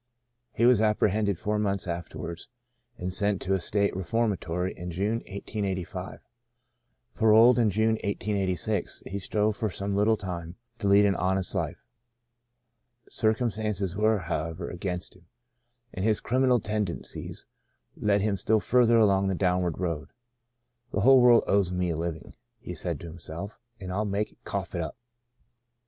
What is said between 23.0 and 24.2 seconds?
to himself," and I'll